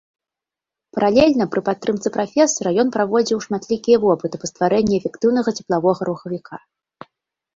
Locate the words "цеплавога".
5.59-6.01